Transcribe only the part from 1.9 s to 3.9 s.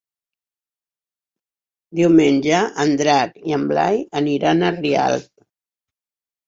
Diumenge en Drac i en